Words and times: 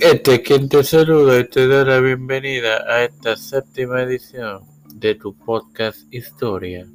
Este 0.00 0.42
quien 0.42 0.68
te 0.68 0.82
saluda 0.84 1.40
y 1.40 1.48
te 1.48 1.66
da 1.68 1.84
la 1.84 2.00
bienvenida 2.00 2.82
a 2.88 3.04
esta 3.04 3.36
séptima 3.36 4.02
edición 4.02 4.62
de 4.94 5.14
tu 5.14 5.34
podcast 5.34 6.12
Historia. 6.12 6.86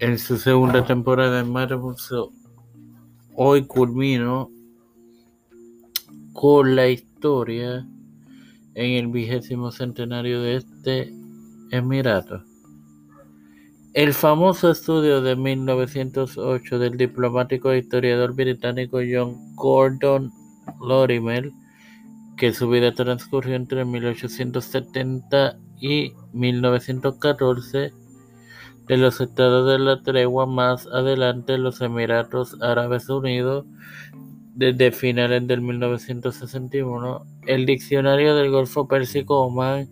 En 0.00 0.18
su 0.18 0.36
segunda 0.36 0.84
temporada 0.84 1.40
en 1.40 1.50
Marvel, 1.50 1.94
hoy 3.34 3.64
culmino 3.66 4.50
con 6.32 6.76
la 6.76 6.88
historia 6.88 7.86
en 8.74 8.90
el 8.92 9.06
vigésimo 9.08 9.70
centenario 9.70 10.42
de 10.42 10.56
este 10.56 11.12
Emirato. 11.70 12.42
El 13.94 14.12
famoso 14.12 14.70
estudio 14.70 15.22
de 15.22 15.36
1908 15.36 16.78
del 16.78 16.96
diplomático 16.96 17.70
e 17.70 17.78
historiador 17.78 18.34
británico 18.34 18.98
John 18.98 19.54
Gordon 19.54 20.43
Lorimer, 20.86 21.50
que 22.36 22.52
su 22.52 22.68
vida 22.68 22.92
transcurrió 22.94 23.54
entre 23.54 23.84
1870 23.84 25.58
y 25.80 26.12
1914, 26.32 27.92
de 28.86 28.96
los 28.98 29.20
estados 29.20 29.66
de 29.66 29.78
la 29.78 30.02
tregua 30.02 30.46
más 30.46 30.86
adelante 30.88 31.56
los 31.56 31.80
Emiratos 31.80 32.60
Árabes 32.60 33.08
Unidos, 33.08 33.64
desde 34.54 34.92
finales 34.92 35.46
del 35.46 35.62
1961, 35.62 37.26
el 37.46 37.66
diccionario 37.66 38.36
del 38.36 38.50
Golfo 38.50 38.86
Pérsico 38.86 39.40
Oman 39.40 39.88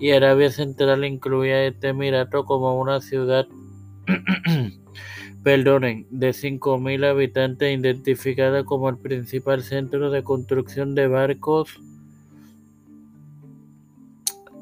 y 0.00 0.10
Arabia 0.10 0.50
Central 0.50 1.04
incluía 1.04 1.64
este 1.64 1.88
emirato 1.88 2.44
como 2.44 2.80
una 2.80 3.00
ciudad 3.00 3.46
perdonen, 5.42 6.06
de 6.10 6.30
5.000 6.30 7.04
habitantes 7.04 7.78
identificada 7.78 8.64
como 8.64 8.88
el 8.88 8.98
principal 8.98 9.62
centro 9.62 10.10
de 10.10 10.22
construcción 10.22 10.94
de 10.94 11.08
barcos 11.08 11.80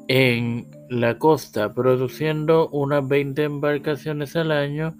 en 0.07 0.67
la 0.89 1.17
costa, 1.17 1.73
produciendo 1.73 2.67
unas 2.69 3.07
20 3.07 3.43
embarcaciones 3.43 4.35
al 4.35 4.51
año 4.51 4.97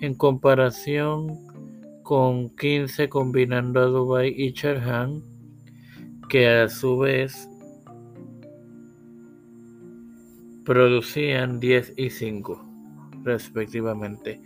en 0.00 0.14
comparación 0.14 1.38
con 2.02 2.50
15 2.56 3.08
combinando 3.08 3.80
a 3.80 3.86
Dubai 3.86 4.34
y 4.36 4.52
Sharjah, 4.52 5.08
que 6.28 6.48
a 6.48 6.68
su 6.68 6.98
vez 6.98 7.48
producían 10.64 11.60
10 11.60 11.94
y 11.96 12.10
5 12.10 12.70
respectivamente. 13.22 14.40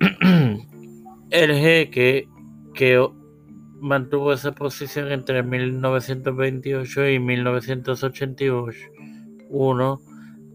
El 1.30 1.54
jeque 1.54 2.28
que 2.74 3.08
mantuvo 3.80 4.32
esa 4.32 4.52
posición 4.52 5.12
entre 5.12 5.42
1928 5.42 7.10
y 7.10 7.18
1981, 7.18 10.00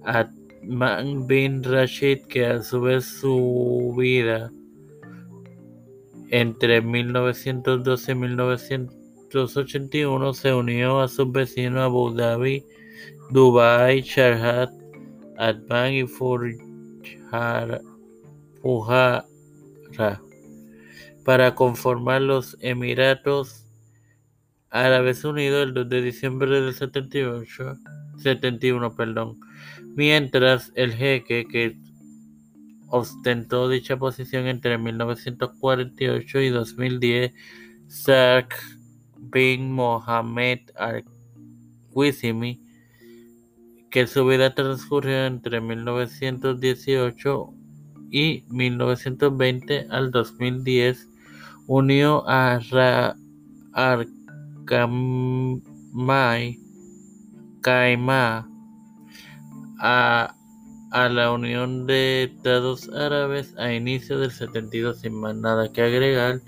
Atman 0.04 1.28
bin 1.28 1.64
Rashid, 1.64 2.22
que 2.28 2.48
a 2.48 2.64
su 2.64 2.82
vez 2.82 3.06
su 3.06 3.94
vida 3.96 4.52
entre 6.32 6.82
1912 6.82 8.12
y 8.12 8.16
1981 8.16 10.34
se 10.34 10.56
unió 10.56 11.02
a 11.02 11.08
sus 11.08 11.32
vecinos 11.32 11.82
Abu 11.82 12.16
Dhabi, 12.16 12.66
Dubai, 13.30 14.02
Sharjah, 14.02 14.72
Atman 15.38 15.94
y 15.94 16.08
Fujara 16.08 17.80
para 21.24 21.56
conformar 21.56 22.22
los 22.22 22.58
Emiratos 22.62 23.66
Árabes 24.70 25.24
Unidos 25.24 25.68
el 25.68 25.74
2 25.74 25.90
de 25.90 26.02
diciembre 26.02 26.62
del 26.62 26.74
78, 26.74 27.78
71, 28.18 28.96
perdón. 28.96 29.40
Mientras 29.96 30.72
el 30.76 30.94
jeque 30.94 31.46
que 31.50 31.78
ostentó 32.88 33.70
dicha 33.70 33.98
posición 33.98 34.48
entre 34.48 34.78
1948 34.78 36.42
y 36.42 36.50
2010, 36.50 37.34
Saad 37.88 38.46
bin 39.18 39.72
Mohammed 39.72 40.60
al-Qasimi, 40.76 42.62
que 43.90 44.08
su 44.08 44.26
vida 44.26 44.54
transcurrió 44.54 45.26
entre 45.26 45.62
1918 45.62 47.54
y 48.12 48.44
1920 48.50 49.88
al 49.90 50.12
2010 50.12 51.10
unió 51.68 52.28
a 52.28 52.60
Arkamai 53.74 55.40
Kaima 57.62 58.50
a, 59.80 60.36
a 60.92 61.10
la 61.10 61.32
Unión 61.32 61.88
de 61.88 62.24
Estados 62.24 62.90
Árabes 62.90 63.56
a 63.58 63.74
inicio 63.74 64.20
del 64.20 64.32
72 64.32 65.00
sin 65.00 65.14
más 65.16 65.36
nada 65.36 65.72
que 65.72 65.82
agregar. 65.82 66.42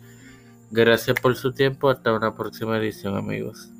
Gracias 0.72 1.20
por 1.20 1.36
su 1.36 1.54
tiempo. 1.54 1.90
Hasta 1.90 2.14
una 2.14 2.36
próxima 2.36 2.78
edición 2.78 3.18
amigos. 3.18 3.72